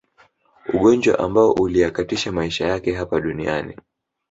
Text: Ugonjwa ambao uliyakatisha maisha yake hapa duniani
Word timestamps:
Ugonjwa 0.73 1.19
ambao 1.19 1.51
uliyakatisha 1.51 2.31
maisha 2.31 2.67
yake 2.67 2.93
hapa 2.95 3.21
duniani 3.21 3.75